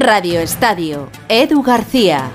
Radio 0.00 0.40
Estadio, 0.40 1.08
Edu 1.28 1.62
García. 1.62 2.30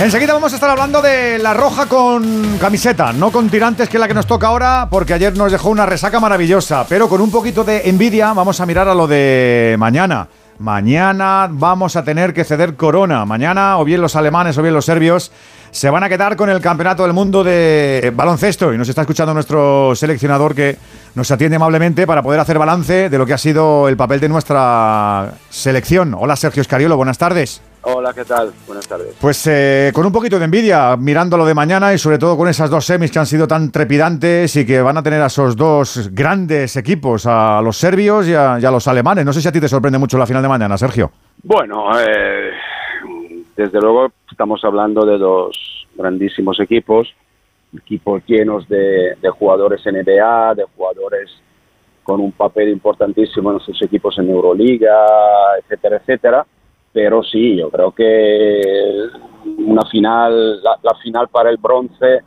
Enseguida 0.00 0.32
vamos 0.32 0.52
a 0.52 0.56
estar 0.56 0.70
hablando 0.70 1.00
de 1.00 1.38
la 1.38 1.54
roja 1.54 1.86
con 1.86 2.58
camiseta, 2.58 3.12
no 3.12 3.30
con 3.30 3.48
tirantes, 3.48 3.88
que 3.88 3.96
es 3.96 4.00
la 4.00 4.08
que 4.08 4.14
nos 4.14 4.26
toca 4.26 4.48
ahora, 4.48 4.88
porque 4.90 5.14
ayer 5.14 5.36
nos 5.36 5.52
dejó 5.52 5.70
una 5.70 5.86
resaca 5.86 6.20
maravillosa, 6.20 6.84
pero 6.88 7.08
con 7.08 7.20
un 7.20 7.30
poquito 7.30 7.64
de 7.64 7.88
envidia 7.88 8.32
vamos 8.32 8.60
a 8.60 8.66
mirar 8.66 8.88
a 8.88 8.94
lo 8.94 9.06
de 9.06 9.76
mañana. 9.78 10.28
Mañana 10.58 11.48
vamos 11.50 11.96
a 11.96 12.04
tener 12.04 12.32
que 12.32 12.44
ceder 12.44 12.76
corona. 12.76 13.24
Mañana, 13.24 13.78
o 13.78 13.84
bien 13.84 14.00
los 14.00 14.16
alemanes 14.16 14.56
o 14.56 14.62
bien 14.62 14.74
los 14.74 14.84
serbios, 14.84 15.32
se 15.70 15.90
van 15.90 16.04
a 16.04 16.08
quedar 16.08 16.36
con 16.36 16.48
el 16.48 16.60
campeonato 16.60 17.02
del 17.02 17.12
mundo 17.12 17.42
de 17.42 18.12
baloncesto. 18.14 18.72
Y 18.72 18.78
nos 18.78 18.88
está 18.88 19.00
escuchando 19.00 19.34
nuestro 19.34 19.94
seleccionador 19.96 20.54
que 20.54 20.78
nos 21.14 21.30
atiende 21.30 21.56
amablemente 21.56 22.06
para 22.06 22.22
poder 22.22 22.40
hacer 22.40 22.58
balance 22.58 23.10
de 23.10 23.18
lo 23.18 23.26
que 23.26 23.34
ha 23.34 23.38
sido 23.38 23.88
el 23.88 23.96
papel 23.96 24.20
de 24.20 24.28
nuestra 24.28 25.32
selección. 25.50 26.14
Hola 26.14 26.36
Sergio 26.36 26.60
Escariolo, 26.60 26.96
buenas 26.96 27.18
tardes. 27.18 27.60
Hola, 27.86 28.14
¿qué 28.14 28.24
tal? 28.24 28.50
Buenas 28.66 28.88
tardes. 28.88 29.14
Pues 29.20 29.46
eh, 29.46 29.92
con 29.92 30.06
un 30.06 30.12
poquito 30.12 30.38
de 30.38 30.46
envidia, 30.46 30.96
mirando 30.96 31.36
lo 31.36 31.44
de 31.44 31.52
mañana 31.52 31.92
y 31.92 31.98
sobre 31.98 32.16
todo 32.16 32.34
con 32.34 32.48
esas 32.48 32.70
dos 32.70 32.86
semis 32.86 33.12
que 33.12 33.18
han 33.18 33.26
sido 33.26 33.46
tan 33.46 33.70
trepidantes 33.70 34.56
y 34.56 34.64
que 34.64 34.80
van 34.80 34.96
a 34.96 35.02
tener 35.02 35.20
a 35.20 35.26
esos 35.26 35.54
dos 35.54 36.08
grandes 36.14 36.78
equipos, 36.78 37.26
a 37.26 37.60
los 37.62 37.76
serbios 37.76 38.26
y 38.26 38.32
a, 38.32 38.58
los 38.70 38.88
alemanes. 38.88 39.26
No 39.26 39.34
sé 39.34 39.42
si 39.42 39.48
a 39.48 39.52
ti 39.52 39.60
te 39.60 39.68
sorprende 39.68 39.98
mucho 39.98 40.16
la 40.16 40.26
final 40.26 40.42
de 40.42 40.48
mañana, 40.48 40.78
Sergio. 40.78 41.10
Bueno, 41.42 41.90
eh, 42.00 42.52
desde 43.54 43.78
luego 43.78 44.12
estamos 44.30 44.64
hablando 44.64 45.04
de 45.04 45.18
dos 45.18 45.86
grandísimos 45.94 46.58
equipos, 46.60 47.14
equipos 47.76 48.22
llenos 48.26 48.66
de, 48.66 49.14
de 49.20 49.28
jugadores 49.28 49.82
NBA, 49.84 50.54
de 50.54 50.64
jugadores 50.74 51.30
con 52.02 52.20
un 52.20 52.32
papel 52.32 52.70
importantísimo 52.70 53.52
en 53.52 53.60
sus 53.60 53.80
equipos 53.82 54.18
en 54.18 54.30
Euroliga, 54.30 55.04
etcétera, 55.60 55.98
etcétera 55.98 56.46
pero 56.94 57.24
sí, 57.24 57.56
yo 57.56 57.70
creo 57.70 57.90
que 57.90 58.62
una 59.58 59.84
final, 59.90 60.62
la, 60.62 60.94
final 61.02 61.26
para 61.28 61.50
el 61.50 61.56
bronce 61.56 62.20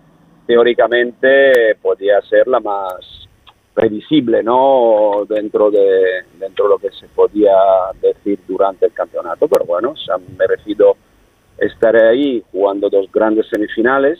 teóricamente 0.45 1.75
podría 1.81 2.21
ser 2.23 2.49
la 2.49 2.59
más 2.59 3.29
previsible, 3.73 4.43
¿no? 4.43 5.25
Dentro 5.27 5.71
de 5.71 6.25
dentro 6.37 6.65
de 6.65 6.69
lo 6.69 6.77
que 6.79 6.91
se 6.91 7.07
podía 7.07 7.55
decir 8.01 8.39
durante 8.45 8.87
el 8.87 8.91
campeonato, 8.91 9.47
pero 9.47 9.63
bueno, 9.63 9.95
se 9.95 10.11
han 10.11 10.21
merecido 10.37 10.97
estar 11.57 11.95
ahí 11.95 12.43
jugando 12.51 12.89
dos 12.89 13.09
grandes 13.09 13.47
semifinales 13.47 14.19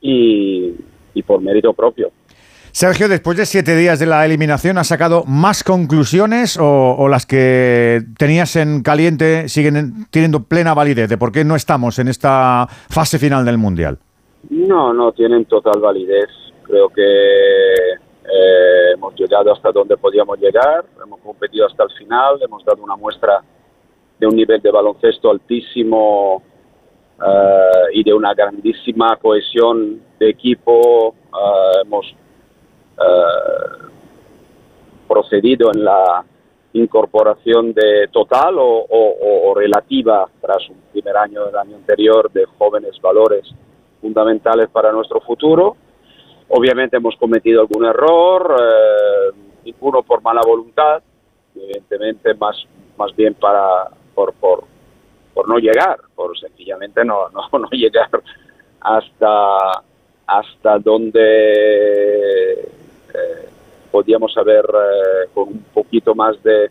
y, 0.00 0.74
y 1.14 1.22
por 1.22 1.40
mérito 1.40 1.72
propio. 1.72 2.10
Sergio, 2.72 3.06
después 3.06 3.36
de 3.36 3.44
siete 3.44 3.76
días 3.76 3.98
de 3.98 4.06
la 4.06 4.24
eliminación, 4.24 4.78
¿has 4.78 4.86
sacado 4.86 5.24
más 5.26 5.62
conclusiones 5.62 6.58
o, 6.58 7.06
las 7.06 7.26
que 7.26 8.00
tenías 8.16 8.56
en 8.56 8.82
caliente 8.82 9.50
siguen 9.50 10.06
teniendo 10.10 10.44
plena 10.44 10.72
validez 10.72 11.10
de 11.10 11.18
por 11.18 11.32
qué 11.32 11.44
no 11.44 11.54
estamos 11.54 11.98
en 11.98 12.08
esta 12.08 12.66
fase 12.88 13.18
final 13.18 13.44
del 13.44 13.58
Mundial? 13.58 13.98
No, 14.48 14.94
no, 14.94 15.12
tienen 15.12 15.44
total 15.44 15.82
validez. 15.82 16.30
Creo 16.62 16.88
que 16.88 17.02
eh, 17.02 18.92
hemos 18.94 19.14
llegado 19.16 19.52
hasta 19.52 19.70
donde 19.70 19.98
podíamos 19.98 20.38
llegar, 20.38 20.86
hemos 21.04 21.20
competido 21.20 21.66
hasta 21.66 21.84
el 21.84 21.90
final, 21.90 22.40
hemos 22.42 22.64
dado 22.64 22.82
una 22.82 22.96
muestra 22.96 23.42
de 24.18 24.26
un 24.26 24.34
nivel 24.34 24.62
de 24.62 24.70
baloncesto 24.70 25.30
altísimo 25.30 26.42
eh, 27.20 27.92
y 27.92 28.02
de 28.02 28.14
una 28.14 28.32
grandísima 28.32 29.18
cohesión 29.20 30.00
de 30.18 30.30
equipo. 30.30 31.14
Eh, 31.34 31.82
hemos 31.84 32.14
eh, 33.02 33.88
procedido 35.08 35.70
en 35.74 35.84
la 35.84 36.24
incorporación 36.74 37.72
de 37.74 38.08
total 38.10 38.54
o, 38.58 39.52
relativa 39.54 40.26
tras 40.40 40.68
un 40.70 40.80
primer 40.90 41.16
año 41.16 41.44
del 41.44 41.56
año 41.56 41.76
anterior 41.76 42.32
de 42.32 42.46
jóvenes 42.58 42.98
valores 43.00 43.46
fundamentales 44.00 44.70
para 44.70 44.90
nuestro 44.90 45.20
futuro. 45.20 45.76
Obviamente 46.48 46.96
hemos 46.96 47.14
cometido 47.16 47.60
algún 47.60 47.84
error, 47.84 48.56
eh, 48.58 49.36
ninguno 49.64 50.02
por 50.02 50.22
mala 50.22 50.40
voluntad, 50.44 51.02
evidentemente 51.54 52.34
más, 52.34 52.56
más 52.96 53.14
bien 53.14 53.34
para, 53.34 53.88
por, 54.14 54.32
por, 54.34 54.64
por 55.34 55.48
no 55.48 55.58
llegar, 55.58 56.00
por 56.14 56.36
sencillamente 56.38 57.04
no, 57.04 57.28
no, 57.52 57.58
no 57.58 57.68
llegar 57.70 58.08
hasta, 58.80 59.82
hasta 60.26 60.78
donde 60.78 62.68
eh, 63.14 63.48
podíamos 63.90 64.36
haber 64.36 64.64
eh, 64.64 65.28
con 65.34 65.48
un 65.48 65.64
poquito 65.74 66.14
más 66.14 66.42
de, 66.42 66.70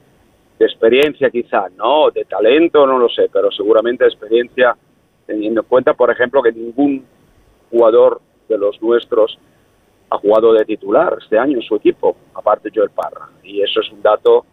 experiencia 0.60 1.32
quizá, 1.32 1.70
¿no? 1.76 2.12
De 2.12 2.24
talento, 2.26 2.86
no 2.86 3.00
lo 3.00 3.10
sé, 3.10 3.30
pero 3.34 3.50
seguramente 3.50 4.06
experiencia 4.06 4.78
teniendo 5.26 5.62
en 5.62 5.68
cuenta, 5.68 5.96
por 5.96 6.12
ejemplo, 6.12 6.44
que 6.44 6.52
ningún 6.52 7.04
jugador 7.72 8.22
de 8.48 8.60
los 8.60 8.80
nuestros 8.80 9.40
ha 10.12 10.18
jugado 10.18 10.54
de 10.54 10.64
titular 10.66 11.18
este 11.20 11.40
año 11.40 11.58
en 11.58 11.64
su 11.64 11.76
equipo, 11.78 12.16
aparte 12.36 12.70
Joel 12.72 12.92
Parra. 12.92 13.28
Y 13.44 13.64
eso 13.64 13.80
es 13.80 13.90
un 13.92 14.04
dato, 14.04 14.46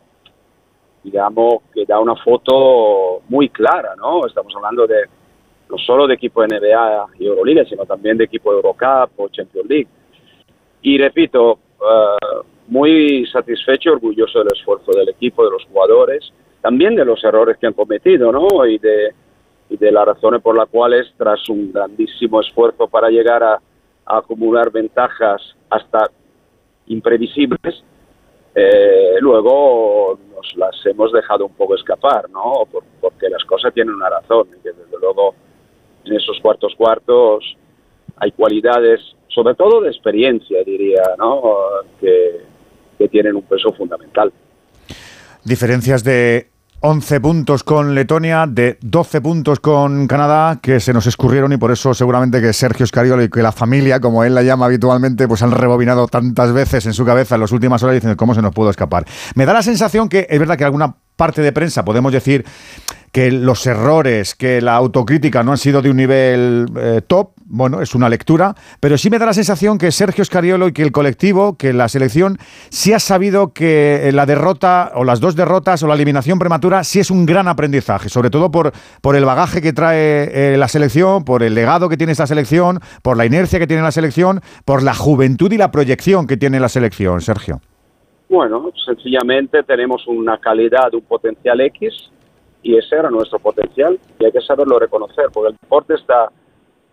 digamos, 1.05 1.65
que 1.75 1.85
da 1.85 2.01
una 2.01 2.17
foto 2.17 3.21
muy 3.29 3.51
clara, 3.51 3.95
¿no? 3.97 4.25
Estamos 4.27 4.57
hablando 4.57 4.87
de 4.87 5.05
no 5.69 5.77
solo 5.77 6.07
de 6.07 6.15
equipo 6.15 6.43
NBA 6.43 7.07
y 7.19 7.27
Euroliga, 7.27 7.65
sino 7.65 7.85
también 7.85 8.17
de 8.17 8.25
equipo 8.25 8.53
Eurocup 8.53 9.11
o 9.19 9.29
Champions 9.29 9.69
League. 9.69 9.89
Y 10.81 10.97
repito, 10.97 11.59
eh, 11.81 12.43
muy 12.69 13.27
satisfecho, 13.27 13.93
orgulloso 13.93 14.41
del 14.41 14.49
esfuerzo 14.55 14.93
del 14.93 15.09
equipo, 15.09 15.45
de 15.45 15.51
los 15.51 15.65
jugadores, 15.65 16.33
también 16.61 16.95
de 16.95 17.05
los 17.05 17.23
errores 17.25 17.57
que 17.59 17.67
han 17.67 17.73
cometido, 17.73 18.31
¿no? 18.33 18.67
Y 18.67 18.79
de, 18.79 19.15
y 19.71 19.77
de 19.77 19.93
las 19.93 20.07
razones 20.07 20.43
por 20.43 20.57
las 20.57 20.69
cuales, 20.69 21.13
tras 21.17 21.49
un 21.49 21.73
grandísimo 21.73 22.41
esfuerzo 22.41 22.89
para 22.89 23.09
llegar 23.09 23.43
a, 23.43 23.61
acumular 24.11 24.73
ventajas 24.73 25.55
hasta 25.69 26.11
imprevisibles, 26.87 27.85
eh, 28.55 29.17
luego 29.21 30.19
nos 30.35 30.57
las 30.57 30.75
hemos 30.87 31.13
dejado 31.13 31.45
un 31.45 31.53
poco 31.53 31.75
escapar, 31.75 32.31
¿no? 32.31 32.67
porque 33.03 33.29
las 33.29 33.45
cosas 33.45 33.75
tienen 33.75 33.95
una 33.95 34.09
razón, 34.09 34.49
y 34.49 34.63
que 34.63 34.73
desde 34.73 34.99
luego 34.99 35.35
en 36.07 36.15
esos 36.15 36.41
cuartos 36.41 36.75
cuartos 36.75 37.55
hay 38.17 38.33
cualidades 38.33 39.15
sobre 39.29 39.55
todo 39.55 39.81
de 39.81 39.91
experiencia, 39.91 40.63
diría, 40.65 41.03
¿no? 41.19 41.43
que, 42.01 42.47
tienen 43.11 43.37
un 43.37 43.43
peso 43.43 43.73
fundamental. 43.73 44.33
Diferencias 45.45 46.03
de 46.03 46.49
11 46.81 47.21
puntos 47.21 47.63
con 47.63 47.95
Letonia, 47.95 48.47
de 48.49 48.77
12 48.81 49.21
puntos 49.21 49.61
con 49.61 50.09
Canadá, 50.09 50.59
que 50.61 50.81
se 50.81 50.93
nos 50.93 51.07
escurrieron 51.07 51.53
y 51.53 51.57
por 51.57 51.71
eso 51.71 51.95
seguramente 51.95 52.41
que 52.41 52.53
Sergio 52.53 52.87
Scariolo 52.87 53.23
y 53.23 53.31
que 53.31 53.41
la 53.41 53.53
familia, 53.53 54.01
como 54.01 54.25
él 54.25 54.35
la 54.35 54.43
llama 54.43 54.67
habitualmente, 54.67 55.29
pues 55.29 55.43
han 55.43 55.53
rebobinado 55.53 56.09
tantas 56.09 56.53
veces 56.53 56.87
en 56.87 56.93
su 56.93 57.05
cabeza 57.05 57.37
en 57.37 57.43
las 57.43 57.53
últimas 57.53 57.83
horas 57.85 57.95
diciendo 57.95 58.17
cómo 58.17 58.35
se 58.35 58.43
nos 58.43 58.53
pudo 58.53 58.71
escapar. 58.71 59.05
Me 59.37 59.47
da 59.47 59.53
la 59.53 59.63
sensación 59.63 60.09
que 60.09 60.27
es 60.29 60.39
verdad 60.39 60.59
que 60.59 60.65
alguna 60.65 60.97
parte 61.17 61.43
de 61.43 61.53
prensa 61.53 61.85
podemos 61.85 62.13
decir 62.13 62.45
que 63.11 63.33
los 63.33 63.67
errores, 63.67 64.35
que 64.35 64.61
la 64.61 64.77
autocrítica 64.77 65.43
no 65.43 65.53
han 65.53 65.59
sido 65.59 65.83
de 65.83 65.91
un 65.91 65.97
nivel 65.97 66.67
eh, 66.77 67.03
top, 67.07 67.33
bueno, 67.49 67.81
es 67.81 67.95
una 67.95 68.09
lectura, 68.09 68.55
pero 68.81 68.99
sí 68.99 69.09
me 69.11 69.19
da 69.19 69.27
la 69.27 69.33
sensación 69.33 69.79
que 69.79 69.91
Sergio 69.91 70.25
Scariolo 70.25 70.69
y 70.69 70.73
que 70.73 70.83
el 70.83 70.93
colectivo, 70.93 71.57
que 71.57 71.73
la 71.73 71.89
selección, 71.89 72.37
sí 72.69 72.93
ha 72.93 72.99
sabido 72.99 73.53
que 73.53 74.11
la 74.13 74.27
derrota 74.27 74.93
o 74.95 75.05
las 75.05 75.21
dos 75.21 75.35
derrotas 75.35 75.83
o 75.83 75.87
la 75.87 75.95
eliminación 75.95 76.39
prematura 76.39 76.85
sí 76.85 77.01
es 77.01 77.11
un 77.11 77.25
gran 77.27 77.49
aprendizaje, 77.49 78.09
sobre 78.09 78.31
todo 78.31 78.51
por, 78.51 78.73
por 79.01 79.17
el 79.17 79.25
bagaje 79.25 79.63
que 79.63 79.73
trae 79.73 80.55
eh, 80.55 80.57
la 80.59 80.69
selección, 80.69 81.25
por 81.25 81.43
el 81.43 81.55
legado 81.55 81.89
que 81.89 81.97
tiene 81.97 82.13
esta 82.13 82.27
selección, 82.27 82.81
por 83.03 83.17
la 83.17 83.25
inercia 83.25 83.59
que 83.59 83.67
tiene 83.67 83.83
la 83.83 83.93
selección, 83.93 84.41
por 84.65 84.83
la 84.83 84.95
juventud 84.95 85.51
y 85.51 85.57
la 85.57 85.71
proyección 85.71 86.27
que 86.27 86.37
tiene 86.37 86.61
la 86.61 86.69
selección, 86.69 87.21
Sergio. 87.21 87.61
Bueno, 88.29 88.71
sencillamente 88.85 89.63
tenemos 89.63 90.07
una 90.07 90.39
calidad, 90.39 90.93
un 90.93 91.01
potencial 91.03 91.61
X 91.63 92.11
y 92.63 92.77
ese 92.77 92.97
era 92.97 93.09
nuestro 93.09 93.39
potencial 93.39 93.99
y 94.19 94.25
hay 94.27 94.33
que 94.33 94.43
saberlo 94.43 94.79
reconocer 94.79 95.27
porque 95.33 95.53
el 95.53 95.57
deporte 95.59 95.95
está 95.95 96.31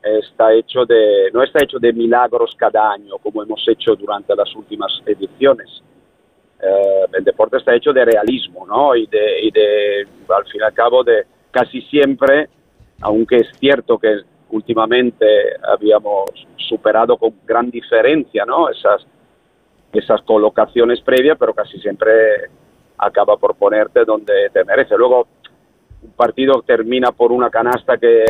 está 0.06 0.54
hecho 0.54 0.86
de 0.86 1.32
no 1.34 1.42
está 1.42 1.64
hecho 1.64 1.80
de 1.80 1.92
milagros 1.92 2.56
cada 2.56 2.92
año 2.92 3.18
como 3.18 3.42
hemos 3.42 3.64
hecho 3.68 3.96
durante 3.96 4.36
las 4.36 4.56
últimas 4.56 4.92
ediciones. 5.06 5.82
Eh, 6.62 7.06
el 7.14 7.24
deporte 7.24 7.58
está 7.58 7.76
hecho 7.76 7.92
de 7.92 8.06
realismo 8.06 8.66
no 8.68 8.96
y 8.96 9.08
de, 9.08 9.42
y 9.42 9.52
de 9.52 10.08
al 10.30 10.46
fin 10.46 10.62
y 10.62 10.64
al 10.64 10.74
cabo 10.74 11.04
de 11.04 11.26
casi 11.52 11.82
siempre 11.82 12.50
aunque 13.02 13.38
es 13.38 13.48
cierto 13.60 13.98
que 13.98 14.22
últimamente 14.52 15.26
habíamos 15.68 16.30
superado 16.56 17.18
con 17.18 17.34
gran 17.46 17.70
diferencia 17.72 18.46
no 18.46 18.70
esas 18.70 19.06
esas 19.92 20.22
colocaciones 20.22 21.02
previas 21.02 21.38
pero 21.38 21.54
casi 21.54 21.80
siempre 21.80 22.12
acaba 22.98 23.38
por 23.38 23.56
ponerte 23.56 24.06
donde 24.06 24.50
te 24.54 24.64
merece 24.64 24.96
luego 24.98 25.28
un 26.04 26.12
partido 26.12 26.62
termina 26.62 27.12
por 27.12 27.32
una 27.32 27.50
canasta 27.50 27.98
que, 27.98 28.24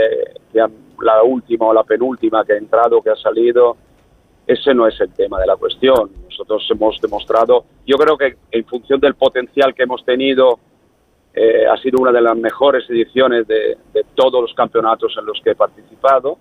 la 1.01 1.23
última 1.23 1.67
o 1.67 1.73
la 1.73 1.83
penúltima 1.83 2.43
que 2.45 2.53
ha 2.53 2.57
entrado, 2.57 3.01
que 3.01 3.09
ha 3.09 3.15
salido, 3.15 3.77
ese 4.47 4.73
no 4.73 4.87
es 4.87 4.99
el 5.01 5.11
tema 5.13 5.39
de 5.39 5.47
la 5.47 5.55
cuestión. 5.55 6.11
Nosotros 6.29 6.67
hemos 6.69 6.99
demostrado, 7.01 7.65
yo 7.85 7.97
creo 7.97 8.17
que 8.17 8.35
en 8.51 8.65
función 8.65 8.99
del 8.99 9.15
potencial 9.15 9.73
que 9.73 9.83
hemos 9.83 10.03
tenido, 10.05 10.59
eh, 11.33 11.65
ha 11.67 11.75
sido 11.77 11.99
una 11.99 12.11
de 12.11 12.21
las 12.21 12.37
mejores 12.37 12.89
ediciones 12.89 13.45
de, 13.47 13.77
todos 14.13 14.41
los 14.41 14.53
campeonatos 14.53 15.13
en 15.19 15.25
los 15.25 15.41
que 15.43 15.51
he 15.51 15.55
participado. 15.55 16.37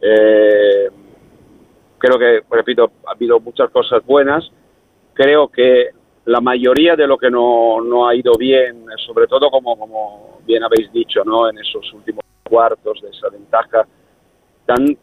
Eh, 0.00 0.88
creo 1.98 2.18
que, 2.18 2.42
repito, 2.48 2.92
ha 3.06 3.12
habido 3.12 3.40
muchas 3.40 3.70
cosas 3.70 4.04
buenas. 4.04 4.48
Creo 5.14 5.48
que 5.48 5.90
la 6.26 6.40
mayoría 6.40 6.94
de 6.94 7.06
lo 7.06 7.18
que 7.18 7.30
no, 7.30 7.80
no 7.80 8.06
ha 8.06 8.14
ido 8.14 8.32
bien, 8.38 8.86
sobre 9.04 9.26
todo 9.26 9.50
como, 9.50 9.76
como 9.76 10.40
bien 10.46 10.62
habéis 10.62 10.92
dicho, 10.92 11.24
¿no? 11.24 11.48
en 11.48 11.58
esos 11.58 11.92
últimos 11.92 12.23
cuartos 12.54 13.02
de 13.02 13.08
esa 13.08 13.28
ventaja 13.30 13.84
tan 14.64 14.96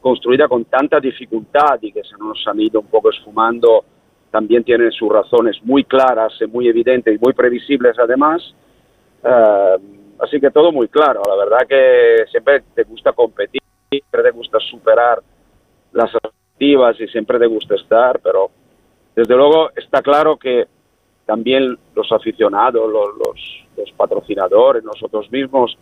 construida 0.00 0.46
con 0.46 0.64
tanta 0.66 1.00
dificultad 1.00 1.78
y 1.80 1.92
que 1.92 2.04
se 2.04 2.16
nos 2.16 2.46
han 2.46 2.60
ido 2.60 2.78
un 2.80 2.86
poco 2.86 3.10
esfumando, 3.10 3.84
también 4.30 4.62
tienen 4.62 4.92
sus 4.92 5.10
razones 5.10 5.56
muy 5.64 5.82
claras, 5.82 6.32
muy 6.48 6.68
evidentes 6.68 7.16
y 7.16 7.18
muy 7.18 7.32
previsibles 7.32 7.98
además. 7.98 8.54
Eh, 9.24 9.76
así 10.20 10.40
que 10.40 10.50
todo 10.50 10.70
muy 10.70 10.86
claro. 10.86 11.22
La 11.26 11.36
verdad 11.36 11.66
que 11.68 12.24
siempre 12.30 12.62
te 12.72 12.84
gusta 12.84 13.12
competir, 13.12 13.60
siempre 13.90 14.22
te 14.22 14.30
gusta 14.30 14.60
superar 14.60 15.20
las 15.92 16.14
activas 16.14 17.00
y 17.00 17.08
siempre 17.08 17.40
te 17.40 17.46
gusta 17.46 17.74
estar, 17.74 18.20
pero 18.20 18.50
desde 19.16 19.34
luego 19.34 19.70
está 19.74 20.02
claro 20.02 20.36
que 20.36 20.66
también 21.26 21.76
los 21.96 22.12
aficionados, 22.12 22.90
los, 22.90 23.08
los, 23.18 23.66
los 23.76 23.92
patrocinadores, 23.92 24.84
nosotros 24.84 25.30
mismos, 25.32 25.76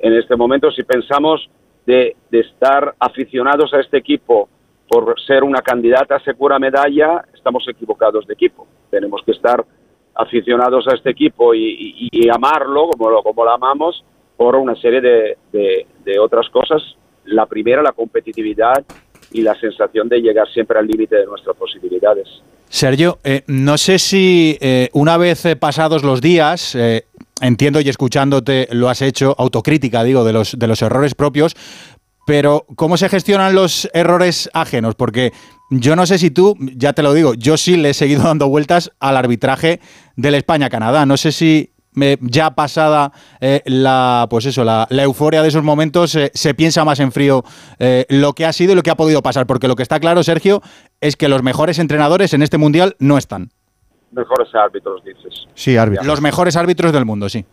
en 0.00 0.14
este 0.14 0.36
momento, 0.36 0.70
si 0.70 0.82
pensamos 0.82 1.48
de, 1.86 2.16
estar 2.30 2.94
aficionados 2.98 3.72
a 3.74 3.80
este 3.80 3.98
equipo 3.98 4.48
por 4.88 5.14
ser 5.20 5.44
una 5.44 5.60
candidata 5.62 6.16
a 6.16 6.24
segura 6.24 6.58
medalla, 6.58 7.24
estamos 7.34 7.64
equivocados 7.68 8.26
de 8.26 8.34
equipo. 8.34 8.66
Tenemos 8.90 9.22
que 9.24 9.32
estar 9.32 9.64
aficionados 10.14 10.88
a 10.88 10.94
este 10.94 11.10
equipo 11.10 11.54
y, 11.54 12.28
amarlo 12.32 12.88
como 12.88 13.10
lo, 13.10 13.22
como 13.22 13.44
lo 13.44 13.52
amamos 13.52 14.04
por 14.36 14.56
una 14.56 14.74
serie 14.76 15.00
de, 15.00 15.36
de, 15.52 16.18
otras 16.18 16.48
cosas. 16.48 16.82
La 17.26 17.46
primera, 17.46 17.82
la 17.82 17.92
competitividad 17.92 18.84
y 19.32 19.42
la 19.42 19.54
sensación 19.54 20.08
de 20.08 20.20
llegar 20.20 20.48
siempre 20.48 20.78
al 20.78 20.86
límite 20.86 21.16
de 21.16 21.26
nuestras 21.26 21.56
posibilidades. 21.56 22.26
Sergio, 22.68 23.18
eh, 23.24 23.42
no 23.48 23.76
sé 23.76 23.98
si 23.98 24.56
eh, 24.60 24.88
una 24.92 25.16
vez 25.16 25.44
pasados 25.58 26.02
los 26.02 26.20
días, 26.20 26.74
eh, 26.74 27.04
entiendo 27.40 27.80
y 27.80 27.88
escuchándote 27.88 28.68
lo 28.72 28.88
has 28.88 29.02
hecho, 29.02 29.34
autocrítica, 29.38 30.04
digo, 30.04 30.24
de 30.24 30.32
los, 30.32 30.58
de 30.58 30.66
los 30.66 30.82
errores 30.82 31.14
propios, 31.14 31.56
pero 32.26 32.64
¿cómo 32.76 32.96
se 32.96 33.08
gestionan 33.08 33.54
los 33.54 33.88
errores 33.92 34.48
ajenos? 34.52 34.94
Porque 34.94 35.32
yo 35.70 35.96
no 35.96 36.06
sé 36.06 36.18
si 36.18 36.30
tú, 36.30 36.56
ya 36.76 36.92
te 36.92 37.02
lo 37.02 37.12
digo, 37.12 37.34
yo 37.34 37.56
sí 37.56 37.76
le 37.76 37.90
he 37.90 37.94
seguido 37.94 38.22
dando 38.24 38.48
vueltas 38.48 38.92
al 39.00 39.16
arbitraje 39.16 39.80
del 40.16 40.34
España-Canadá. 40.34 41.06
No 41.06 41.16
sé 41.16 41.32
si 41.32 41.72
ya 42.20 42.52
pasada 42.52 43.12
eh, 43.40 43.62
la 43.66 44.26
pues 44.30 44.46
eso 44.46 44.62
la, 44.62 44.86
euforia 44.90 45.42
de 45.42 45.48
esos 45.48 45.64
momentos 45.64 46.14
eh, 46.14 46.30
se 46.34 46.54
piensa 46.54 46.84
más 46.84 47.00
en 47.00 47.10
frío 47.10 47.44
eh, 47.80 48.06
lo 48.08 48.32
que 48.32 48.46
ha 48.46 48.52
sido 48.52 48.72
y 48.72 48.74
lo 48.76 48.82
que 48.82 48.90
ha 48.90 48.96
podido 48.96 49.22
pasar 49.22 49.46
porque 49.46 49.66
lo 49.66 49.74
que 49.74 49.82
está 49.82 49.98
claro 49.98 50.22
Sergio 50.22 50.62
es 51.00 51.16
que 51.16 51.28
los 51.28 51.42
mejores 51.42 51.80
entrenadores 51.80 52.32
en 52.32 52.42
este 52.42 52.58
mundial 52.58 52.94
no 53.00 53.18
están 53.18 53.50
mejores 54.12 54.54
árbitros, 54.54 55.02
dices. 55.04 55.46
Sí, 55.54 55.76
árbitros. 55.76 56.06
Los 56.06 56.20
mejores 56.20 56.56
árbitros 56.56 56.92
del 56.92 57.04
mundo, 57.04 57.28
sí. 57.28 57.44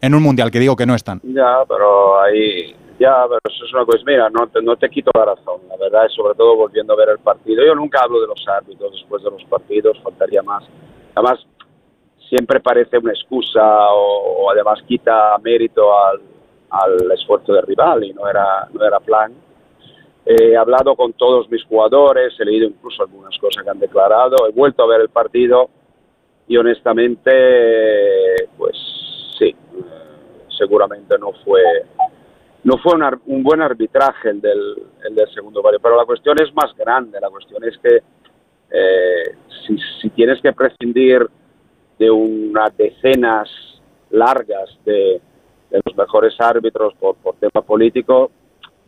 En 0.00 0.14
un 0.14 0.22
mundial, 0.22 0.50
que 0.50 0.58
digo 0.58 0.76
que 0.76 0.86
no 0.86 0.94
están. 0.94 1.20
Ya, 1.22 1.62
pero 1.68 2.20
ahí, 2.20 2.74
ya, 2.98 3.24
pero 3.28 3.38
eso 3.44 3.64
es 3.64 3.72
una 3.72 3.84
cosa, 3.84 3.98
mira, 4.06 4.28
no 4.30 4.46
te, 4.48 4.60
no 4.62 4.76
te 4.76 4.88
quito 4.88 5.10
la 5.14 5.24
razón, 5.26 5.60
la 5.68 5.76
verdad 5.76 6.06
es 6.06 6.12
sobre 6.12 6.34
todo 6.34 6.56
volviendo 6.56 6.92
a 6.92 6.96
ver 6.96 7.10
el 7.10 7.18
partido. 7.18 7.64
Yo 7.64 7.74
nunca 7.74 8.00
hablo 8.02 8.20
de 8.20 8.26
los 8.26 8.44
árbitros 8.48 8.92
después 8.92 9.22
de 9.22 9.30
los 9.30 9.44
partidos, 9.44 9.98
faltaría 10.02 10.42
más. 10.42 10.64
Además, 11.14 11.46
siempre 12.28 12.60
parece 12.60 12.98
una 12.98 13.12
excusa 13.12 13.62
o, 13.92 14.50
además 14.50 14.80
quita 14.86 15.36
mérito 15.42 15.96
al, 15.96 16.20
al, 16.70 17.12
esfuerzo 17.12 17.52
del 17.52 17.66
rival 17.66 18.04
y 18.04 18.12
no 18.12 18.28
era, 18.28 18.68
no 18.72 18.84
era 18.84 18.98
plan. 19.00 19.32
He 20.24 20.56
hablado 20.56 20.94
con 20.94 21.12
todos 21.12 21.50
mis 21.50 21.64
jugadores, 21.64 22.32
he 22.38 22.44
leído 22.44 22.66
incluso 22.66 23.02
algunas 23.02 23.36
cosas 23.38 23.62
que 23.62 23.70
han 23.70 23.78
declarado, 23.78 24.48
he 24.48 24.52
vuelto 24.52 24.82
a 24.82 24.86
ver 24.86 25.00
el 25.00 25.08
partido 25.08 25.68
y 26.52 26.56
honestamente, 26.58 27.30
pues 28.58 28.76
sí, 29.38 29.56
seguramente 30.58 31.16
no 31.18 31.32
fue 31.42 31.62
no 32.64 32.76
fue 32.76 32.92
un, 33.24 33.42
buen 33.42 33.62
arbitraje 33.62 34.28
el 34.28 34.42
del, 34.42 34.82
el 35.02 35.14
del 35.14 35.32
segundo 35.32 35.62
barrio, 35.62 35.80
pero 35.82 35.96
la 35.96 36.04
cuestión 36.04 36.36
es 36.42 36.54
más 36.54 36.76
grande, 36.76 37.18
la 37.18 37.30
cuestión 37.30 37.64
es 37.64 37.78
que 37.78 38.02
eh, 38.70 39.34
si, 40.02 40.10
tienes 40.10 40.42
que 40.42 40.52
prescindir 40.52 41.26
de 41.98 42.10
unas 42.10 42.76
decenas 42.76 43.48
largas 44.10 44.78
de, 44.84 45.22
los 45.70 45.96
mejores 45.96 46.38
árbitros 46.38 46.92
por, 47.00 47.16
por 47.16 47.36
tema 47.36 47.62
político, 47.62 48.30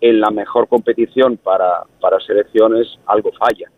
en 0.02 0.20
la 0.20 0.28
mejor 0.30 0.68
competición 0.68 1.38
para, 1.38 1.84
para 1.98 2.20
selecciones 2.20 2.98
algo 3.06 3.32
falla. 3.32 3.70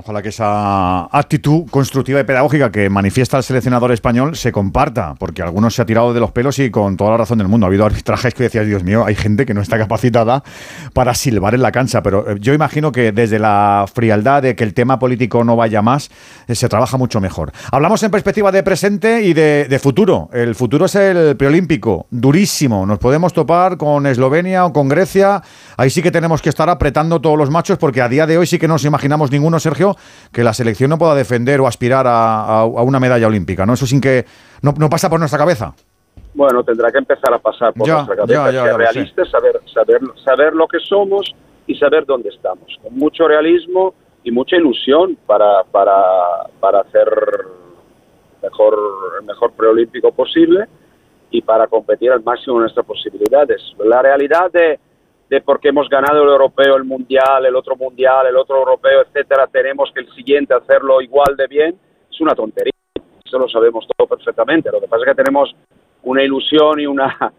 Ojalá 0.00 0.22
que 0.22 0.28
esa 0.28 1.06
actitud 1.06 1.68
constructiva 1.68 2.20
y 2.20 2.22
pedagógica 2.22 2.70
que 2.70 2.88
manifiesta 2.88 3.36
el 3.36 3.42
seleccionador 3.42 3.90
español 3.90 4.36
se 4.36 4.52
comparta, 4.52 5.16
porque 5.18 5.42
algunos 5.42 5.74
se 5.74 5.82
ha 5.82 5.86
tirado 5.86 6.14
de 6.14 6.20
los 6.20 6.30
pelos 6.30 6.56
y 6.60 6.70
con 6.70 6.96
toda 6.96 7.10
la 7.10 7.16
razón 7.16 7.38
del 7.38 7.48
mundo. 7.48 7.66
Ha 7.66 7.68
habido 7.68 7.84
arbitrajes 7.84 8.32
que 8.32 8.44
decías, 8.44 8.64
Dios 8.64 8.84
mío, 8.84 9.04
hay 9.04 9.16
gente 9.16 9.44
que 9.44 9.54
no 9.54 9.60
está 9.60 9.76
capacitada 9.76 10.44
para 10.92 11.14
silbar 11.14 11.56
en 11.56 11.62
la 11.62 11.72
cancha, 11.72 12.00
pero 12.00 12.30
eh, 12.30 12.36
yo 12.38 12.54
imagino 12.54 12.92
que 12.92 13.10
desde 13.10 13.40
la 13.40 13.86
frialdad 13.92 14.42
de 14.42 14.54
que 14.54 14.62
el 14.62 14.72
tema 14.72 15.00
político 15.00 15.42
no 15.42 15.56
vaya 15.56 15.82
más, 15.82 16.12
eh, 16.46 16.54
se 16.54 16.68
trabaja 16.68 16.96
mucho 16.96 17.20
mejor. 17.20 17.50
Hablamos 17.72 18.00
en 18.04 18.12
perspectiva 18.12 18.52
de 18.52 18.62
presente 18.62 19.22
y 19.24 19.34
de, 19.34 19.80
futuro. 19.82 20.30
El 20.32 20.54
futuro 20.54 20.84
es 20.86 20.94
el 20.94 21.36
preolímpico, 21.36 22.06
durísimo. 22.12 22.86
Nos 22.86 23.00
podemos 23.00 23.32
topar 23.32 23.76
con 23.76 24.06
Eslovenia 24.06 24.64
o 24.64 24.72
con 24.72 24.88
Grecia. 24.88 25.42
Ahí 25.76 25.90
sí 25.90 26.02
que 26.02 26.12
tenemos 26.12 26.40
que 26.40 26.50
estar 26.50 26.70
apretando 26.70 27.20
todos 27.20 27.36
los 27.36 27.50
machos, 27.50 27.78
porque 27.78 28.00
a 28.00 28.08
día 28.08 28.28
de 28.28 28.38
hoy 28.38 28.46
sí 28.46 28.60
que 28.60 28.68
no 28.68 28.74
nos 28.74 28.84
imaginamos 28.84 29.32
ninguno, 29.32 29.58
Sergio 29.58 29.87
que 30.32 30.44
la 30.44 30.52
selección 30.52 30.90
no 30.90 30.98
pueda 30.98 31.14
defender 31.14 31.60
o 31.60 31.66
aspirar 31.66 32.06
a, 32.08 32.64
una 32.64 33.00
medalla 33.00 33.26
olímpica, 33.26 33.66
¿no? 33.66 33.74
Eso 33.74 33.86
sin 33.86 34.00
que 34.00 34.24
no, 34.62 34.74
pasa 34.90 35.08
por 35.08 35.18
nuestra 35.18 35.38
cabeza. 35.38 35.74
Bueno, 36.34 36.62
tendrá 36.62 36.90
que 36.90 36.98
empezar 36.98 37.32
a 37.32 37.38
pasar 37.38 37.72
por 37.74 37.88
nuestra 37.88 38.16
cabeza. 38.16 38.52
ser 38.52 38.76
realistas, 38.76 39.30
saber, 39.30 39.60
saber, 39.72 40.00
saber 40.24 40.54
lo 40.54 40.66
que 40.68 40.78
somos 40.80 41.34
y 41.66 41.74
saber 41.76 42.06
dónde 42.06 42.30
estamos. 42.30 42.78
Con 42.82 42.96
mucho 42.96 43.28
realismo 43.28 43.94
y 44.24 44.30
mucha 44.30 44.56
ilusión 44.56 45.16
para, 45.26 45.64
para, 45.70 45.94
para 46.60 46.80
hacer 46.80 47.08
mejor, 48.42 48.78
el 49.20 49.26
mejor 49.26 49.52
preolímpico 49.52 50.12
posible 50.12 50.66
y 51.30 51.42
para 51.42 51.66
competir 51.66 52.10
al 52.10 52.22
máximo 52.22 52.56
de 52.56 52.62
nuestras 52.62 52.86
posibilidades. 52.86 53.60
La 53.84 54.02
realidad 54.02 54.50
de 54.50 54.78
de 55.28 55.40
porque 55.42 55.68
hemos 55.68 55.88
ganado 55.88 56.22
el 56.22 56.30
europeo, 56.30 56.76
el 56.76 56.84
mundial, 56.84 57.44
el 57.44 57.54
otro 57.54 57.76
mundial, 57.76 58.26
el 58.26 58.36
otro 58.36 58.58
europeo, 58.58 59.02
etcétera, 59.02 59.46
tenemos 59.46 59.90
que 59.92 60.00
el 60.00 60.12
siguiente 60.14 60.54
hacerlo 60.54 61.00
igual 61.02 61.36
de 61.36 61.46
bien, 61.46 61.78
es 62.10 62.20
una 62.20 62.34
tontería. 62.34 62.72
Eso 63.24 63.38
lo 63.38 63.48
sabemos 63.48 63.86
todo 63.94 64.08
perfectamente. 64.08 64.70
Lo 64.70 64.80
que 64.80 64.88
pasa 64.88 65.04
es 65.04 65.10
que 65.10 65.22
tenemos 65.22 65.54
una 66.02 66.22
ilusión 66.22 66.80
y 66.80 66.86
una 66.86 67.32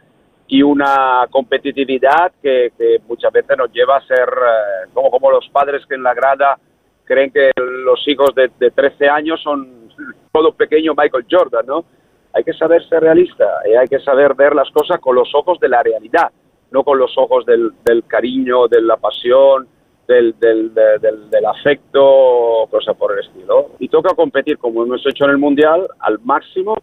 y 0.52 0.64
una 0.64 1.28
competitividad 1.30 2.32
que, 2.42 2.72
muchas 3.08 3.32
veces 3.32 3.56
nos 3.56 3.72
lleva 3.72 3.98
a 3.98 4.06
ser 4.08 4.28
eh, 4.28 4.90
como, 4.94 5.12
como 5.12 5.30
los 5.30 5.48
padres 5.50 5.86
que 5.86 5.94
en 5.94 6.02
la 6.02 6.16
grada 6.16 6.58
creen 7.06 7.32
que 7.32 7.52
los 7.56 8.08
hijos 8.08 8.34
de, 8.36 8.50
de 8.60 8.72
13 8.72 9.10
años 9.10 9.42
son 9.44 9.90
todo 10.32 10.52
pequeño 10.54 10.94
Michael 10.96 11.26
Jordan, 11.30 11.66
¿no? 11.68 11.86
Hay 12.34 12.44
que 12.44 12.54
saber 12.54 12.88
ser 12.88 13.02
realista 13.02 13.46
y 13.68 13.76
hay 13.76 13.88
que 13.88 14.00
saber 14.00 14.34
ver 14.36 14.56
las 14.56 14.70
cosas 14.72 15.00
con 15.00 15.16
los 15.16 15.30
ojos 15.34 15.60
de 15.60 15.70
la 15.70 15.84
realidad 15.84 16.32
no 16.72 16.84
con 16.84 16.98
los 16.98 17.18
ojos 17.18 17.46
del, 17.46 17.72
del 17.84 18.04
cariño, 18.06 18.68
de 18.68 18.82
la 18.82 18.98
pasión, 18.98 19.68
del, 20.08 20.38
del, 20.40 20.74
del, 20.74 21.30
del 21.30 21.46
afecto, 21.46 22.68
cosas 22.70 22.96
por 22.98 23.14
el 23.14 23.20
estilo. 23.26 23.72
Y 23.80 23.88
toca 23.90 24.16
competir, 24.16 24.58
como 24.58 24.84
hemos 24.84 25.06
hecho 25.06 25.26
en 25.26 25.32
el 25.32 25.38
Mundial, 25.38 25.88
al 26.00 26.20
máximo 26.20 26.76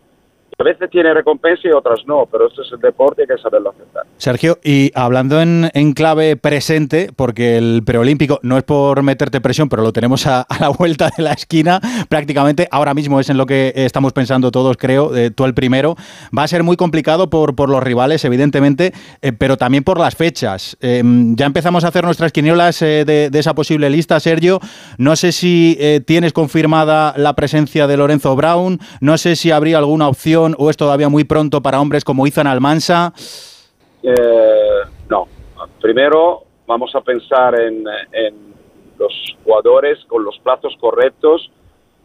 a 0.58 0.64
veces 0.64 0.88
tiene 0.90 1.12
recompensa 1.12 1.68
y 1.68 1.70
otras 1.70 2.00
no, 2.06 2.26
pero 2.30 2.48
esto 2.48 2.62
es 2.62 2.72
el 2.72 2.80
deporte 2.80 3.22
y 3.22 3.30
hay 3.30 3.36
que 3.36 3.42
saberlo 3.42 3.70
aceptar. 3.70 4.04
Sergio, 4.16 4.58
y 4.64 4.90
hablando 4.94 5.40
en, 5.40 5.92
clave 5.92 6.36
presente, 6.36 7.10
porque 7.14 7.58
el 7.58 7.82
preolímpico 7.84 8.40
no 8.42 8.56
es 8.56 8.64
por 8.64 9.02
meterte 9.02 9.42
presión, 9.42 9.68
pero 9.68 9.82
lo 9.82 9.92
tenemos 9.92 10.26
a, 10.26 10.46
la 10.60 10.70
vuelta 10.70 11.10
de 11.14 11.22
la 11.22 11.32
esquina, 11.32 11.80
prácticamente 12.08 12.68
ahora 12.70 12.94
mismo 12.94 13.20
es 13.20 13.28
en 13.28 13.36
lo 13.36 13.44
que 13.44 13.72
estamos 13.76 14.14
pensando 14.14 14.50
todos, 14.50 14.78
creo, 14.78 15.14
eh, 15.14 15.30
tú 15.30 15.44
el 15.44 15.52
primero, 15.52 15.94
va 16.36 16.44
a 16.44 16.48
ser 16.48 16.62
muy 16.62 16.76
complicado 16.76 17.28
por, 17.28 17.54
por 17.54 17.68
los 17.68 17.82
rivales, 17.82 18.24
evidentemente, 18.24 18.94
eh, 19.20 19.32
pero 19.32 19.58
también 19.58 19.84
por 19.84 20.00
las 20.00 20.16
fechas. 20.16 20.78
Eh, 20.80 21.02
ya 21.34 21.44
empezamos 21.44 21.84
a 21.84 21.88
hacer 21.88 22.04
nuestras 22.04 22.32
quinielas 22.32 22.80
de, 22.80 23.28
de, 23.30 23.38
esa 23.38 23.54
posible 23.54 23.90
lista, 23.90 24.18
Sergio. 24.20 24.60
No 24.96 25.16
sé 25.16 25.32
si 25.32 25.78
tienes 26.06 26.32
confirmada 26.32 27.12
la 27.16 27.34
presencia 27.34 27.86
de 27.86 27.96
Lorenzo 27.96 28.34
Brown, 28.34 28.80
no 29.00 29.18
sé 29.18 29.36
si 29.36 29.50
habría 29.50 29.78
alguna 29.78 30.08
opción 30.08 30.45
o 30.58 30.70
es 30.70 30.76
todavía 30.76 31.08
muy 31.08 31.24
pronto 31.24 31.60
para 31.60 31.80
hombres 31.80 32.04
como 32.04 32.26
Izan 32.26 32.46
Almansa? 32.46 33.12
Eh, 34.02 34.80
no. 35.08 35.26
Primero 35.80 36.44
vamos 36.66 36.94
a 36.94 37.00
pensar 37.00 37.58
en, 37.60 37.84
los 38.98 39.36
jugadores 39.44 39.98
con 40.06 40.24
los 40.24 40.38
plazos 40.38 40.74
correctos 40.80 41.50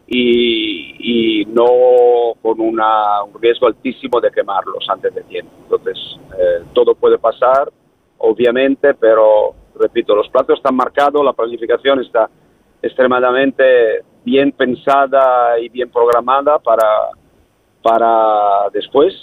y, 0.06 1.44
no 1.46 2.34
con 2.42 2.60
una, 2.60 3.22
un 3.22 3.40
riesgo 3.40 3.66
altísimo 3.66 4.20
de 4.20 4.30
quemarlos 4.30 4.84
antes 4.88 5.14
de 5.14 5.22
tiempo. 5.22 5.52
Entonces, 5.62 5.98
eh, 6.38 6.64
todo 6.74 6.94
puede 6.94 7.18
pasar, 7.18 7.72
obviamente, 8.18 8.94
pero 8.94 9.54
repito, 9.74 10.14
los 10.14 10.28
plazos 10.28 10.56
están 10.58 10.76
marcados, 10.76 11.24
la 11.24 11.32
planificación 11.32 12.00
está 12.00 12.28
extremadamente 12.82 14.02
bien 14.24 14.52
pensada 14.52 15.58
y 15.58 15.68
bien 15.68 15.90
programada 15.90 16.58
para, 16.58 16.84
para 17.82 18.70
después. 18.72 19.14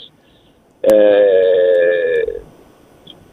Eh, 0.82 2.42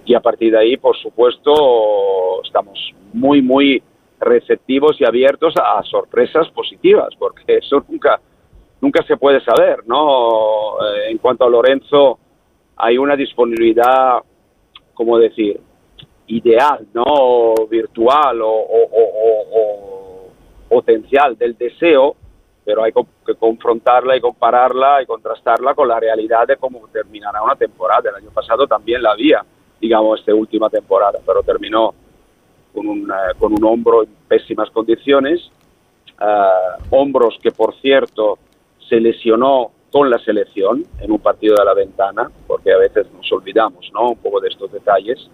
y 0.04 0.14
a 0.14 0.20
partir 0.20 0.52
de 0.52 0.58
ahí, 0.58 0.76
por 0.76 0.96
supuesto, 0.96 2.42
estamos 2.44 2.78
muy, 3.12 3.42
muy 3.42 3.82
receptivos 4.20 5.00
y 5.00 5.04
abiertos 5.04 5.54
a, 5.56 5.82
sorpresas 5.82 6.48
positivas, 6.50 7.08
porque 7.18 7.42
eso 7.58 7.84
nunca, 7.88 8.20
nunca 8.80 9.02
se 9.04 9.16
puede 9.16 9.40
saber, 9.40 9.86
¿no? 9.86 10.80
Eh, 10.80 11.10
en 11.10 11.18
cuanto 11.18 11.44
a 11.44 11.50
Lorenzo, 11.50 12.18
hay 12.76 12.98
una 12.98 13.16
disponibilidad, 13.16 14.18
como 14.94 15.18
decir, 15.18 15.60
ideal, 16.28 16.86
¿no? 16.92 17.54
Virtual 17.68 18.40
o, 18.42 18.66
potencial 20.68 21.38
del 21.38 21.56
deseo, 21.56 22.16
pero 22.66 22.82
hay 22.82 22.92
que 23.24 23.36
confrontarla 23.36 24.16
y 24.16 24.20
compararla 24.20 25.00
y 25.00 25.06
contrastarla 25.06 25.72
con 25.74 25.86
la 25.86 26.00
realidad 26.00 26.48
de 26.48 26.56
cómo 26.56 26.88
terminará 26.92 27.40
una 27.40 27.54
temporada. 27.54 28.10
El 28.10 28.16
año 28.16 28.30
pasado 28.34 28.66
también 28.66 29.04
la 29.04 29.12
había, 29.12 29.44
digamos, 29.80 30.18
esta 30.18 30.34
última 30.34 30.68
temporada, 30.68 31.20
pero 31.24 31.44
terminó 31.44 31.94
con 32.74 32.88
un, 32.88 33.08
eh, 33.08 33.34
con 33.38 33.52
un 33.52 33.64
hombro 33.64 34.02
en 34.02 34.08
pésimas 34.26 34.68
condiciones, 34.70 35.48
uh, 36.20 36.94
hombros 36.96 37.38
que 37.40 37.52
por 37.52 37.72
cierto 37.76 38.36
se 38.88 39.00
lesionó 39.00 39.70
con 39.92 40.10
la 40.10 40.18
selección 40.18 40.84
en 41.00 41.12
un 41.12 41.20
partido 41.20 41.54
de 41.54 41.64
la 41.64 41.72
ventana, 41.72 42.28
porque 42.48 42.72
a 42.72 42.78
veces 42.78 43.06
nos 43.12 43.30
olvidamos 43.30 43.88
¿no? 43.94 44.10
un 44.10 44.16
poco 44.16 44.40
de 44.40 44.48
estos 44.48 44.72
detalles, 44.72 45.30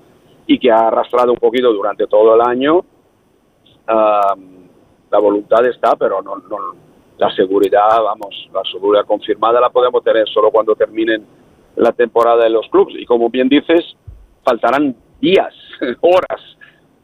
y 0.46 0.58
que 0.58 0.70
ha 0.70 0.88
arrastrado 0.88 1.32
un 1.32 1.38
poquito 1.38 1.72
durante 1.72 2.06
todo 2.06 2.34
el 2.34 2.42
año. 2.42 2.80
Uh, 3.88 4.62
la 5.10 5.18
voluntad 5.18 5.64
está, 5.66 5.96
pero 5.96 6.20
no, 6.20 6.36
no, 6.36 6.91
la 7.22 7.30
seguridad, 7.36 8.02
vamos, 8.02 8.50
la 8.52 8.62
seguridad 8.64 9.06
confirmada 9.06 9.60
la 9.60 9.70
podemos 9.70 10.02
tener 10.02 10.28
solo 10.28 10.50
cuando 10.50 10.74
terminen 10.74 11.24
la 11.76 11.92
temporada 11.92 12.42
de 12.42 12.50
los 12.50 12.66
clubes. 12.68 12.96
Y 12.98 13.06
como 13.06 13.30
bien 13.30 13.48
dices, 13.48 13.96
faltarán 14.44 14.96
días, 15.20 15.54
horas 16.00 16.40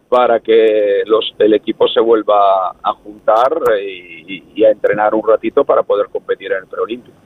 para 0.08 0.40
que 0.40 1.02
los, 1.06 1.32
el 1.38 1.54
equipo 1.54 1.86
se 1.86 2.00
vuelva 2.00 2.70
a 2.82 2.92
juntar 2.94 3.60
y, 3.80 4.64
a 4.64 4.70
entrenar 4.70 5.14
un 5.14 5.22
ratito 5.24 5.64
para 5.64 5.84
poder 5.84 6.08
competir 6.08 6.50
en 6.50 6.64
el 6.64 6.66
preolímpico. 6.66 7.16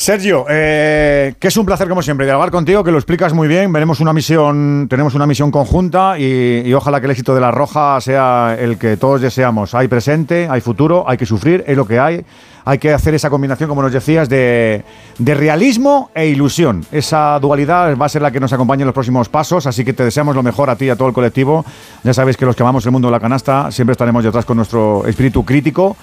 Sergio, 0.00 0.46
eh, 0.48 1.34
que 1.38 1.48
es 1.48 1.56
un 1.58 1.66
placer 1.66 1.86
como 1.86 2.00
siempre 2.00 2.24
dialogar 2.24 2.50
contigo, 2.50 2.82
que 2.82 2.90
lo 2.90 2.96
explicas 2.96 3.34
muy 3.34 3.48
bien. 3.48 3.70
Veremos 3.70 4.00
una 4.00 4.14
misión, 4.14 4.86
tenemos 4.88 5.14
una 5.14 5.26
misión 5.26 5.50
conjunta 5.50 6.18
y, 6.18 6.72
ojalá 6.72 7.00
que 7.00 7.04
el 7.04 7.10
éxito 7.10 7.34
de 7.34 7.42
la 7.42 7.50
Roja 7.50 8.00
sea 8.00 8.56
el 8.58 8.78
que 8.78 8.96
todos 8.96 9.20
deseamos. 9.20 9.74
Hay 9.74 9.88
presente, 9.88 10.48
hay 10.50 10.62
futuro, 10.62 11.04
hay 11.06 11.18
que 11.18 11.26
sufrir, 11.26 11.64
es 11.66 11.76
lo 11.76 11.86
que 11.86 11.98
hay 11.98 12.24
hay 12.64 12.78
que 12.78 12.92
hacer 12.92 13.14
esa 13.14 13.30
combinación, 13.30 13.68
como 13.68 13.82
nos 13.82 13.92
decías, 13.92 14.28
de, 14.28 14.84
realismo 15.18 16.10
e 16.14 16.26
ilusión. 16.26 16.84
Esa 16.92 17.38
dualidad 17.40 17.96
va 17.96 18.06
a 18.06 18.08
ser 18.08 18.22
la 18.22 18.30
que 18.30 18.38
nos 18.38 18.52
acompañe 18.52 18.82
en 18.82 18.86
los 18.86 18.94
próximos 18.94 19.28
pasos, 19.28 19.66
así 19.66 19.84
que 19.84 19.92
te 19.92 20.04
deseamos 20.04 20.36
lo 20.36 20.42
mejor 20.42 20.70
a 20.70 20.76
ti 20.76 20.84
y 20.84 20.90
a 20.90 20.96
todo 20.96 21.08
el 21.08 21.14
colectivo. 21.14 21.64
Ya 22.04 22.14
sabéis 22.14 22.36
que 22.36 22.46
los 22.46 22.54
que 22.54 22.62
amamos 22.62 22.84
el 22.84 22.92
mundo 22.92 23.08
de 23.08 23.12
la 23.12 23.20
canasta 23.20 23.70
siempre 23.70 23.92
estaremos 23.92 24.22
detrás 24.22 24.44
con 24.44 24.56
nuestro 24.56 25.06
espíritu 25.06 25.44
crítico 25.44 25.96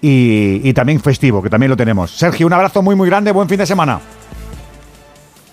y, 0.00 0.60
y 0.68 0.72
también 0.72 1.00
festivo, 1.00 1.42
que 1.42 1.50
también 1.50 1.70
lo 1.70 1.76
tenemos. 1.76 2.10
Sergio, 2.10 2.46
un 2.46 2.52
abrazo 2.52 2.82
muy, 2.82 2.94
muy 2.94 3.08
grande, 3.08 3.32
buen 3.32 3.48
fin 3.48 3.58
de 3.58 3.66
semana. 3.66 4.00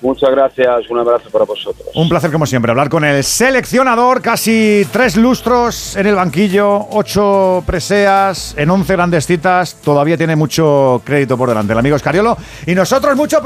Muchas 0.01 0.31
gracias, 0.31 0.89
un 0.89 0.97
abrazo 0.97 1.29
para 1.29 1.45
vosotros. 1.45 1.87
Un 1.93 2.09
placer 2.09 2.31
como 2.31 2.47
siempre 2.47 2.71
hablar 2.71 2.89
con 2.89 3.05
el 3.05 3.23
seleccionador, 3.23 4.19
casi 4.23 4.87
tres 4.91 5.15
lustros 5.15 5.95
en 5.95 6.07
el 6.07 6.15
banquillo, 6.15 6.87
ocho 6.89 7.63
preseas 7.67 8.55
en 8.57 8.71
once 8.71 8.93
grandes 8.93 9.27
citas, 9.27 9.75
todavía 9.75 10.17
tiene 10.17 10.35
mucho 10.35 11.03
crédito 11.05 11.37
por 11.37 11.49
delante 11.49 11.73
el 11.73 11.79
amigo 11.79 11.95
Escariolo 11.95 12.35
y 12.65 12.73
nosotros 12.73 13.15
mucho 13.15 13.39